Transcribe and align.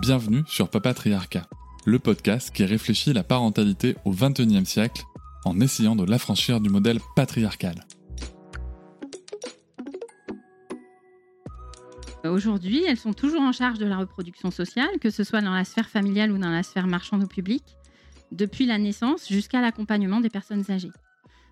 Bienvenue 0.00 0.44
sur 0.46 0.70
Papatriarcat, 0.70 1.46
le 1.84 1.98
podcast 1.98 2.54
qui 2.54 2.64
réfléchit 2.64 3.12
la 3.12 3.22
parentalité 3.22 3.96
au 4.06 4.12
XXIe 4.12 4.64
siècle 4.64 5.02
en 5.44 5.60
essayant 5.60 5.94
de 5.94 6.06
l'affranchir 6.06 6.58
du 6.58 6.70
modèle 6.70 7.00
patriarcal. 7.14 7.84
Aujourd'hui, 12.24 12.82
elles 12.88 12.96
sont 12.96 13.12
toujours 13.12 13.42
en 13.42 13.52
charge 13.52 13.78
de 13.78 13.84
la 13.84 13.98
reproduction 13.98 14.50
sociale, 14.50 14.88
que 15.02 15.10
ce 15.10 15.22
soit 15.22 15.42
dans 15.42 15.52
la 15.52 15.66
sphère 15.66 15.90
familiale 15.90 16.32
ou 16.32 16.38
dans 16.38 16.48
la 16.48 16.62
sphère 16.62 16.86
marchande 16.86 17.24
ou 17.24 17.28
publique, 17.28 17.76
depuis 18.32 18.64
la 18.64 18.78
naissance 18.78 19.28
jusqu'à 19.28 19.60
l'accompagnement 19.60 20.22
des 20.22 20.30
personnes 20.30 20.64
âgées. 20.70 20.92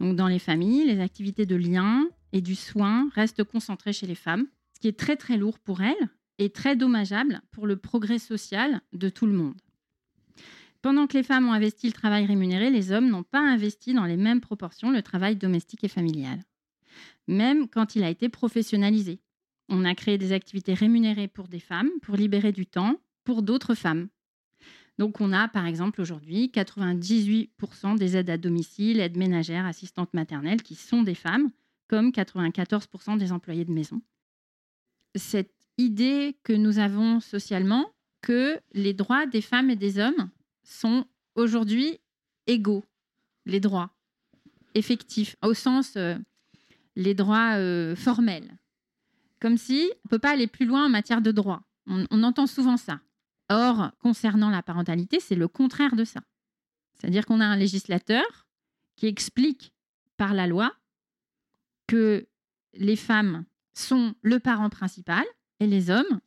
Donc 0.00 0.16
dans 0.16 0.28
les 0.28 0.38
familles, 0.38 0.86
les 0.86 1.00
activités 1.00 1.44
de 1.44 1.56
lien 1.56 2.08
et 2.32 2.40
du 2.40 2.54
soin 2.54 3.10
restent 3.14 3.44
concentrées 3.44 3.92
chez 3.92 4.06
les 4.06 4.14
femmes, 4.14 4.46
ce 4.76 4.80
qui 4.80 4.88
est 4.88 4.98
très 4.98 5.16
très 5.16 5.36
lourd 5.36 5.58
pour 5.58 5.82
elles 5.82 6.08
est 6.40 6.54
très 6.54 6.76
dommageable 6.76 7.42
pour 7.52 7.66
le 7.66 7.76
progrès 7.76 8.18
social 8.18 8.80
de 8.92 9.08
tout 9.08 9.26
le 9.26 9.32
monde. 9.32 9.60
Pendant 10.82 11.06
que 11.06 11.16
les 11.16 11.22
femmes 11.22 11.48
ont 11.48 11.52
investi 11.52 11.86
le 11.86 11.92
travail 11.92 12.24
rémunéré, 12.24 12.70
les 12.70 12.90
hommes 12.90 13.10
n'ont 13.10 13.22
pas 13.22 13.40
investi 13.40 13.92
dans 13.92 14.06
les 14.06 14.16
mêmes 14.16 14.40
proportions 14.40 14.90
le 14.90 15.02
travail 15.02 15.36
domestique 15.36 15.84
et 15.84 15.88
familial. 15.88 16.42
Même 17.28 17.68
quand 17.68 17.96
il 17.96 18.02
a 18.02 18.10
été 18.10 18.28
professionnalisé. 18.28 19.20
On 19.68 19.84
a 19.84 19.94
créé 19.94 20.18
des 20.18 20.32
activités 20.32 20.74
rémunérées 20.74 21.28
pour 21.28 21.48
des 21.48 21.60
femmes, 21.60 21.90
pour 22.02 22.16
libérer 22.16 22.52
du 22.52 22.66
temps 22.66 22.96
pour 23.24 23.42
d'autres 23.42 23.74
femmes. 23.74 24.08
Donc 24.98 25.20
on 25.20 25.32
a 25.32 25.48
par 25.48 25.66
exemple 25.66 26.00
aujourd'hui 26.00 26.50
98% 26.52 27.96
des 27.96 28.16
aides 28.16 28.30
à 28.30 28.36
domicile, 28.36 29.00
aides 29.00 29.16
ménagères, 29.16 29.66
assistantes 29.66 30.12
maternelles 30.12 30.62
qui 30.62 30.74
sont 30.74 31.02
des 31.02 31.14
femmes, 31.14 31.50
comme 31.88 32.10
94% 32.10 33.16
des 33.16 33.32
employés 33.32 33.64
de 33.64 33.72
maison. 33.72 34.02
Cette 35.14 35.59
idée 35.78 36.38
que 36.42 36.52
nous 36.52 36.78
avons 36.78 37.20
socialement 37.20 37.92
que 38.22 38.60
les 38.72 38.94
droits 38.94 39.26
des 39.26 39.40
femmes 39.40 39.70
et 39.70 39.76
des 39.76 39.98
hommes 39.98 40.30
sont 40.62 41.06
aujourd'hui 41.34 41.98
égaux, 42.46 42.84
les 43.46 43.60
droits 43.60 43.90
effectifs, 44.74 45.36
au 45.42 45.54
sens 45.54 45.94
euh, 45.96 46.16
les 46.96 47.14
droits 47.14 47.56
euh, 47.56 47.96
formels. 47.96 48.56
Comme 49.40 49.56
si 49.56 49.90
on 49.90 50.00
ne 50.04 50.10
peut 50.10 50.18
pas 50.18 50.32
aller 50.32 50.46
plus 50.46 50.66
loin 50.66 50.86
en 50.86 50.90
matière 50.90 51.22
de 51.22 51.32
droits. 51.32 51.62
on 51.86 52.22
entend 52.22 52.46
souvent 52.46 52.76
ça. 52.76 53.00
Or, 53.48 53.90
concernant 53.98 54.50
la 54.50 54.62
parentalité, 54.62 55.18
c'est 55.18 55.34
le 55.34 55.48
contraire 55.48 55.96
de 55.96 56.04
ça. 56.04 56.20
C'est-à-dire 56.94 57.26
qu'on 57.26 57.40
a 57.40 57.46
un 57.46 57.56
législateur 57.56 58.46
qui 58.96 59.06
explique 59.06 59.72
par 60.16 60.34
la 60.34 60.46
loi 60.46 60.72
que 61.86 62.28
les 62.74 62.96
femmes 62.96 63.44
sont 63.72 64.14
le 64.22 64.38
parent 64.38 64.68
principal 64.70 65.24
et 65.60 65.66
les 65.66 65.90
hommes, 65.90 66.20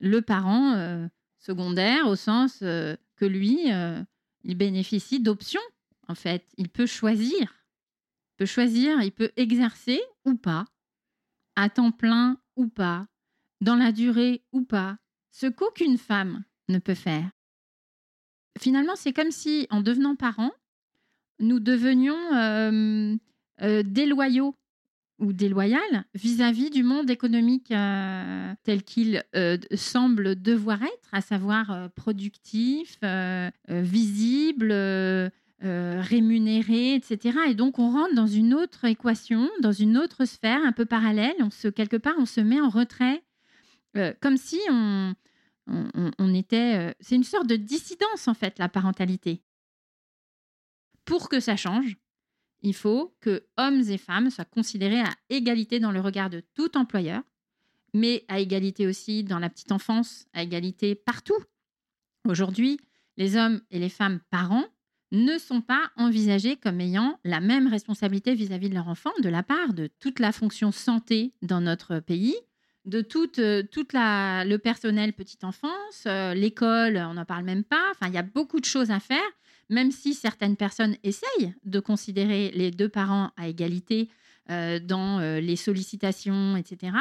le 0.00 0.20
parent 0.20 0.74
euh, 0.74 1.06
secondaire, 1.38 2.08
au 2.08 2.16
sens 2.16 2.60
euh, 2.62 2.96
que 3.16 3.24
lui, 3.24 3.72
euh, 3.72 4.02
il 4.42 4.56
bénéficie 4.56 5.20
d'options, 5.20 5.60
en 6.08 6.14
fait. 6.14 6.44
Il 6.58 6.68
peut 6.68 6.86
choisir. 6.86 7.40
Il 7.40 8.36
peut 8.36 8.46
choisir, 8.46 9.00
il 9.00 9.12
peut 9.12 9.30
exercer 9.36 10.00
ou 10.24 10.34
pas, 10.34 10.66
à 11.56 11.70
temps 11.70 11.92
plein 11.92 12.38
ou 12.56 12.66
pas, 12.66 13.06
dans 13.60 13.76
la 13.76 13.92
durée 13.92 14.42
ou 14.52 14.62
pas, 14.62 14.98
ce 15.30 15.46
qu'aucune 15.46 15.98
femme 15.98 16.44
ne 16.68 16.78
peut 16.78 16.94
faire. 16.94 17.30
Finalement, 18.58 18.96
c'est 18.96 19.12
comme 19.12 19.30
si, 19.30 19.66
en 19.70 19.80
devenant 19.80 20.16
parents, 20.16 20.52
nous 21.38 21.60
devenions 21.60 23.18
déloyaux 23.60 24.56
ou 25.18 25.32
déloyale 25.32 26.04
vis-à-vis 26.14 26.70
du 26.70 26.82
monde 26.82 27.08
économique 27.10 27.70
euh, 27.70 28.52
tel 28.64 28.82
qu'il 28.82 29.24
euh, 29.36 29.58
semble 29.74 30.40
devoir 30.40 30.82
être, 30.82 31.08
à 31.12 31.20
savoir 31.20 31.70
euh, 31.70 31.88
productif, 31.88 32.98
visible, 33.68 34.72
rémunéré, 35.60 36.94
etc. 36.94 37.38
Et 37.48 37.54
donc 37.54 37.78
on 37.78 37.90
rentre 37.90 38.14
dans 38.14 38.26
une 38.26 38.54
autre 38.54 38.84
équation, 38.84 39.48
dans 39.60 39.72
une 39.72 39.96
autre 39.96 40.24
sphère 40.24 40.60
un 40.64 40.72
peu 40.72 40.84
parallèle. 40.84 41.36
On 41.40 41.50
se, 41.50 41.68
quelque 41.68 41.96
part, 41.96 42.14
on 42.18 42.26
se 42.26 42.40
met 42.40 42.60
en 42.60 42.68
retrait, 42.68 43.22
comme 44.20 44.36
si 44.36 44.58
on, 44.68 45.14
on 45.66 46.34
était... 46.34 46.94
c'est 47.00 47.14
une 47.14 47.24
sorte 47.24 47.46
de 47.46 47.56
dissidence, 47.56 48.28
en 48.28 48.34
fait, 48.34 48.58
la 48.58 48.68
parentalité. 48.68 49.42
Pour 51.06 51.28
que 51.28 51.40
ça 51.40 51.56
change, 51.56 51.96
il 52.64 52.74
faut 52.74 53.14
que 53.20 53.44
hommes 53.58 53.82
et 53.88 53.98
femmes 53.98 54.30
soient 54.30 54.46
considérés 54.46 55.00
à 55.00 55.10
égalité 55.28 55.78
dans 55.80 55.92
le 55.92 56.00
regard 56.00 56.30
de 56.30 56.42
tout 56.54 56.76
employeur, 56.76 57.22
mais 57.92 58.24
à 58.26 58.40
égalité 58.40 58.86
aussi 58.86 59.22
dans 59.22 59.38
la 59.38 59.50
petite 59.50 59.70
enfance, 59.70 60.26
à 60.32 60.42
égalité 60.42 60.94
partout. 60.94 61.38
Aujourd'hui, 62.26 62.80
les 63.18 63.36
hommes 63.36 63.60
et 63.70 63.78
les 63.78 63.90
femmes 63.90 64.18
parents 64.30 64.64
ne 65.12 65.36
sont 65.36 65.60
pas 65.60 65.92
envisagés 65.96 66.56
comme 66.56 66.80
ayant 66.80 67.20
la 67.22 67.40
même 67.40 67.68
responsabilité 67.68 68.34
vis-à-vis 68.34 68.70
de 68.70 68.74
leur 68.74 68.88
enfant 68.88 69.12
de 69.22 69.28
la 69.28 69.42
part 69.42 69.74
de 69.74 69.88
toute 70.00 70.18
la 70.18 70.32
fonction 70.32 70.72
santé 70.72 71.34
dans 71.42 71.60
notre 71.60 72.00
pays, 72.00 72.34
de 72.86 73.02
tout 73.02 73.38
euh, 73.38 73.62
toute 73.70 73.92
la, 73.92 74.44
le 74.46 74.58
personnel 74.58 75.12
petite 75.12 75.44
enfance, 75.44 76.04
euh, 76.06 76.32
l'école, 76.32 76.96
on 76.96 77.14
n'en 77.14 77.24
parle 77.26 77.44
même 77.44 77.62
pas. 77.62 77.90
Enfin, 77.90 78.08
il 78.08 78.14
y 78.14 78.18
a 78.18 78.22
beaucoup 78.22 78.58
de 78.58 78.64
choses 78.64 78.90
à 78.90 79.00
faire 79.00 79.20
même 79.68 79.90
si 79.90 80.14
certaines 80.14 80.56
personnes 80.56 80.96
essayent 81.02 81.54
de 81.64 81.80
considérer 81.80 82.50
les 82.54 82.70
deux 82.70 82.88
parents 82.88 83.30
à 83.36 83.48
égalité 83.48 84.08
euh, 84.50 84.78
dans 84.78 85.20
euh, 85.20 85.40
les 85.40 85.56
sollicitations, 85.56 86.56
etc., 86.56 86.96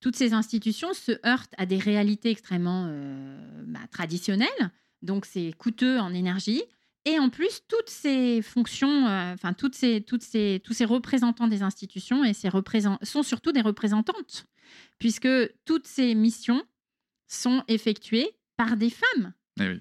toutes 0.00 0.16
ces 0.16 0.32
institutions 0.32 0.94
se 0.94 1.12
heurtent 1.26 1.54
à 1.58 1.66
des 1.66 1.76
réalités 1.76 2.30
extrêmement 2.30 2.86
euh, 2.88 3.64
bah, 3.66 3.80
traditionnelles, 3.90 4.70
donc 5.02 5.26
c'est 5.26 5.52
coûteux 5.58 5.98
en 5.98 6.14
énergie. 6.14 6.62
Et 7.04 7.18
en 7.18 7.30
plus, 7.30 7.62
toutes 7.68 7.88
ces 7.88 8.42
fonctions, 8.42 9.06
enfin 9.06 9.54
toutes 9.54 9.74
ces, 9.74 10.02
toutes 10.02 10.22
ces, 10.22 10.60
tous 10.62 10.74
ces 10.74 10.84
représentants 10.84 11.48
des 11.48 11.62
institutions 11.62 12.24
et 12.24 12.34
ces 12.34 12.50
sont 13.02 13.22
surtout 13.22 13.52
des 13.52 13.62
représentantes, 13.62 14.46
puisque 14.98 15.28
toutes 15.64 15.86
ces 15.86 16.14
missions 16.14 16.62
sont 17.26 17.64
effectuées 17.68 18.30
par 18.58 18.76
des 18.76 18.90
femmes. 18.90 19.32
Eh 19.58 19.68
oui. 19.68 19.80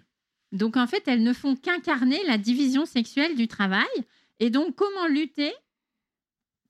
Donc 0.52 0.78
en 0.78 0.88
fait, 0.88 1.04
elles 1.08 1.24
ne 1.24 1.34
font 1.34 1.56
qu'incarner 1.56 2.24
la 2.26 2.38
division 2.38 2.86
sexuelle 2.86 3.36
du 3.36 3.48
travail. 3.48 3.88
Et 4.40 4.50
donc 4.50 4.76
comment 4.76 5.08
lutter 5.08 5.54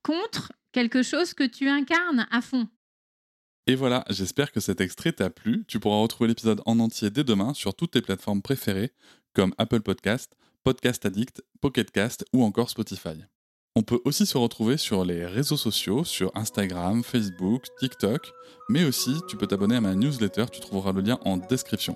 contre 0.03 0.51
quelque 0.71 1.03
chose 1.03 1.33
que 1.33 1.43
tu 1.43 1.69
incarnes 1.69 2.27
à 2.31 2.41
fond? 2.41 2.67
Et 3.67 3.75
voilà, 3.75 4.03
j'espère 4.09 4.51
que 4.51 4.59
cet 4.59 4.81
extrait 4.81 5.11
t'a 5.11 5.29
plu. 5.29 5.63
Tu 5.67 5.79
pourras 5.79 6.01
retrouver 6.01 6.29
l'épisode 6.29 6.61
en 6.65 6.79
entier 6.79 7.11
dès 7.11 7.23
demain 7.23 7.53
sur 7.53 7.75
toutes 7.75 7.91
tes 7.91 8.01
plateformes 8.01 8.41
préférées 8.41 8.91
comme 9.33 9.53
Apple 9.57 9.81
Podcast, 9.81 10.35
Podcast 10.63 11.05
Addict, 11.05 11.43
Pocket 11.61 11.91
Cast 11.91 12.25
ou 12.33 12.43
encore 12.43 12.69
Spotify. 12.69 13.23
On 13.75 13.83
peut 13.83 14.01
aussi 14.05 14.25
se 14.25 14.37
retrouver 14.37 14.77
sur 14.77 15.05
les 15.05 15.25
réseaux 15.25 15.55
sociaux, 15.55 16.03
sur 16.03 16.31
Instagram, 16.35 17.03
Facebook, 17.03 17.65
TikTok, 17.79 18.33
mais 18.69 18.83
aussi 18.85 19.11
tu 19.29 19.37
peux 19.37 19.47
t'abonner 19.47 19.75
à 19.75 19.81
ma 19.81 19.93
newsletter, 19.93 20.45
tu 20.51 20.59
trouveras 20.59 20.91
le 20.91 21.01
lien 21.01 21.19
en 21.23 21.37
description. 21.37 21.95